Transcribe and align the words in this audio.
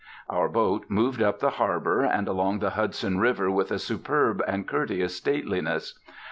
Our 0.31 0.49
boat 0.49 0.85
moved 0.89 1.21
up 1.21 1.37
the 1.41 1.51
harbour 1.61 2.01
and 2.01 2.27
along 2.27 2.57
the 2.57 2.71
Hudson 2.71 3.19
River 3.19 3.51
with 3.51 3.69
a 3.69 3.77
superb 3.77 4.41
and 4.47 4.67
courteous 4.67 5.15
stateliness. 5.17 5.99